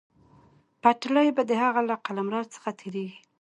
پټلۍ 0.81 1.27
به 1.35 1.43
د 1.49 1.51
هغه 1.63 1.81
له 1.89 1.95
قلمرو 2.05 2.41
څخه 2.53 2.69
تېرېږي. 2.79 3.19